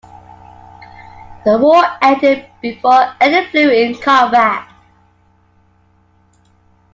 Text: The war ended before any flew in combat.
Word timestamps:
The 1.45 1.59
war 1.59 1.83
ended 2.01 2.49
before 2.59 3.13
any 3.21 3.45
flew 3.51 3.69
in 3.69 3.93
combat. 4.01 4.67